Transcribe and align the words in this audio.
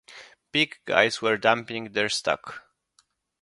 Big 0.51 0.79
guys 0.85 1.21
were 1.21 1.37
dumping 1.37 1.91
their 1.91 2.09
stock. 2.09 2.63